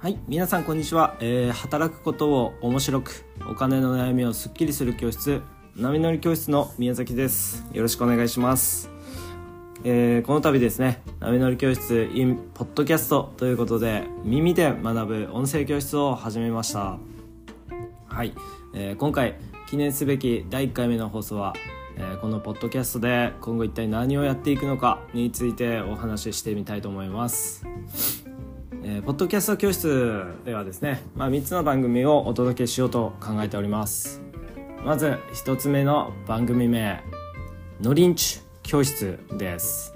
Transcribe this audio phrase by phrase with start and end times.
[0.00, 5.42] はい皆さんこんにちは、えー、働くことを面白くお金の悩みをすっきりする教室
[5.74, 7.66] 波乗り教室の宮崎です。
[7.72, 8.92] よろしくお願いします。
[9.82, 16.96] えー、この度ですね波乗り教室 in ポッドキャストということで耳で学ぶ音声教室を始めました。
[18.06, 18.34] はい、
[18.74, 19.34] えー、今回
[19.68, 21.54] 記念すべき第1回目の放送は、
[21.96, 27.66] えー、このポッドキャストで今後一体何をやっていくのかについてお話ししてみたいと思います。
[28.84, 34.22] えー、ポッドキャスト教室ではですね、まあ、3つの番組をお届けしようと考えております。
[34.84, 37.02] まず1つ目の番組名
[37.82, 39.94] 「のりんち教室です。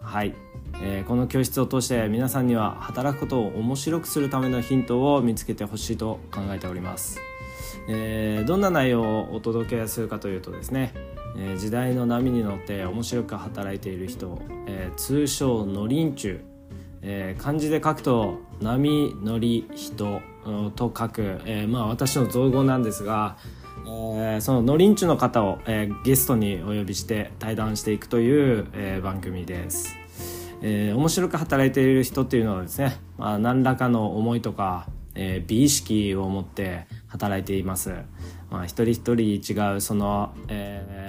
[0.00, 0.34] はい、
[0.80, 7.20] えー、この教室を通して皆さんには働くことを面白くするためのヒントを見つけてほしいと考えております、
[7.88, 10.92] えー、どんな内容をお届けするかというとですね、
[11.36, 16.51] えー、時代の波に乗って面白く働いている人、え通称のりんちゅ
[17.02, 20.20] え漢字で書くと「波乗り人」
[20.76, 23.36] と書く、えまあ私の造語なんですが
[23.84, 29.96] えー、そののりんちゅの方を、えー、ゲストにお呼びして対談していくという、えー、番組です、
[30.62, 37.94] えー、面白く働いている人っていうのはですね、まあ、何らかの思いとか、えー、美意識を持って働いています、
[38.50, 41.01] まあ、一人一人違うその、えー、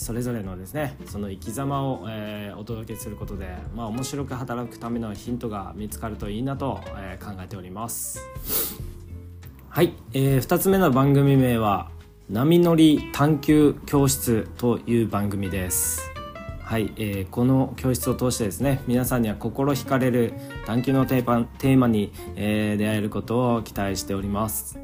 [0.00, 8.18] それぞれのですねその生き様を、えー、お届けすることで、まあ、面白く働くためのヒントが見つかるといいなと、えー、考えております。
[9.68, 11.90] はい、えー、2つ目の番組名は
[12.30, 16.10] 「波乗り探究教室」という番組です。
[16.62, 20.32] はい、えー、この教室を通してですね皆さんには心惹かれる
[20.64, 24.78] 探究のテーマテーマに、えー、出会えることを期待しております、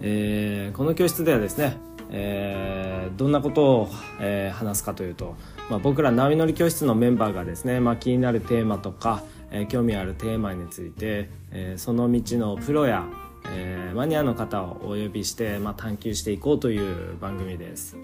[0.00, 1.76] えー、この教室ではですね、
[2.10, 3.88] えー、どんなことを、
[4.20, 5.36] えー、話すかというと、
[5.68, 13.06] まあ、僕ら波乗り教室のメンバーがですね、まあ、気になるテーマとか、えー、興味あるテーマについて、えー、その道のプロや
[13.50, 17.96] えー、マニアの方をお呼びして、まあ、探求していこうという番組です、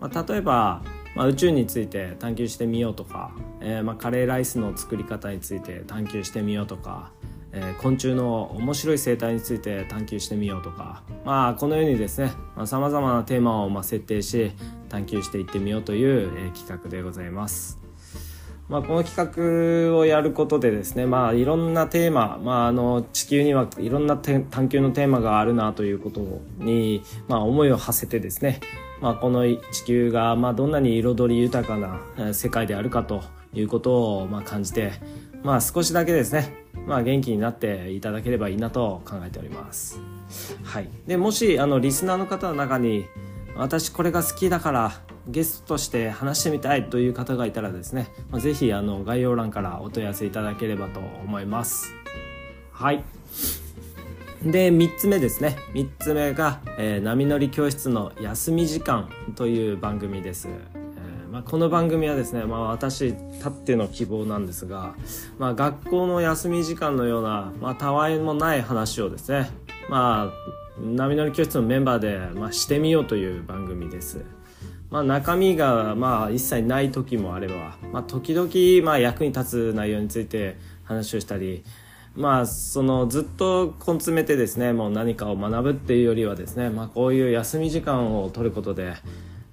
[0.00, 0.82] まあ、例えば、
[1.14, 7.12] まあ、宇宙について探求してみようとか、えー、まあ、カレーライスの作り方について探求してみようとか、
[7.58, 12.30] えー、昆虫の面白い生態について探求してみようとか、まあ、このようにですね
[12.64, 14.52] さまざ、まなテーマをまあ設定し
[14.88, 17.78] 探求していってみようという、えー、企画でございます。
[18.68, 26.20] まあ、この企画をやることでですね、まあ、いろんなテーマ、まあ、あの地球にはいろんな探求のテーマがあるなということ
[26.58, 28.60] に、まあ、思いを馳せてですね、
[29.00, 33.22] まあ、この地球が、まあ、どんなに彩り豊かな世界であるかと
[33.54, 34.92] いうことを、まあ、感じて、
[35.42, 36.52] まあ、少しだけですね、
[36.88, 40.00] まあ、元気になっていただければいいなと考えております。
[40.64, 43.06] はい、でもしあのリスナーの方の中に
[43.56, 44.92] 私これが好きだから
[45.26, 51.92] ゲストとして話してみたいという方がいたらですね、まあ、ぜひあの概要欄からお問い合わせいただければと思います。
[52.72, 53.04] はい。
[54.42, 55.56] で3つ目ですね。
[55.74, 60.48] 3つ目が、えー、波乗り教室の休み時間という番組です、
[61.30, 64.94] まあ、この番組はですね、まあ、私たっての希望なんですが、
[65.38, 69.50] まあ、学校の休み時間のような、まあ、たわいもない話をですね
[69.90, 74.24] まあ波乗り教室のメンバーで、まあ、してみようという番組です。
[74.90, 81.62] まあ、中身がまあ一切ない時もあれば、まあ、時々まあ役に立つ内容について話をしたり、
[82.14, 88.94] まあ、そのずっと根詰めてですねもう何かを学ぶっていうよりはですね、まあ、こういう休み時間を取ることで、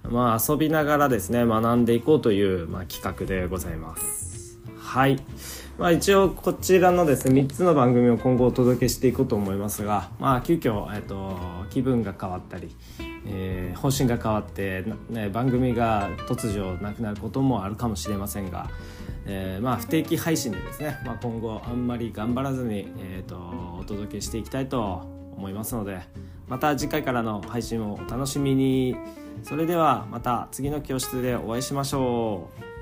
[0.10, 4.60] まあ、遊びながらですね学んでいこうという、まあ、企画でございます。
[4.78, 5.20] はい
[5.78, 11.38] まあ、一応こちらのですね3つの番組を今後お届けしていこうと思いますが、まあ、急遽、えっと、
[11.70, 12.74] 気分が変わったり、
[13.28, 18.70] えー、方針が変わって、ね、番組が突如なくなることもあるかもしれませんが、
[19.26, 23.38] えー、まあ不定期配信でですね、まあ、今後あんまり頑張らずに、えーと、
[23.80, 25.02] お届けしていきたいと
[25.36, 26.02] 思いますので
[26.48, 28.96] また次回からの配信をお楽しみに。
[29.44, 32.75] それではまた次の教室でお会いしましょう。